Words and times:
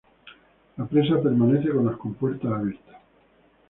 La 0.77 0.85
presa 0.87 1.21
permanece 1.21 1.69
con 1.69 1.85
las 1.85 1.95
compuertas 1.97 2.51
abiertas. 2.51 2.97